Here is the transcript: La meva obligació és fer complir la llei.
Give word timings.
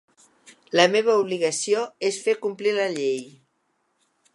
La 0.79 0.85
meva 0.93 1.17
obligació 1.25 1.85
és 2.11 2.21
fer 2.25 2.37
complir 2.47 2.77
la 2.83 2.91
llei. 2.97 3.25